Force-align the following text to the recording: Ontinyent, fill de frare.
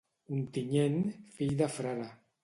Ontinyent, 0.35 0.97
fill 1.35 1.53
de 1.59 1.67
frare. 1.75 2.09